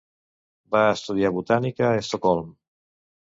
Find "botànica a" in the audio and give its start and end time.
1.35-1.93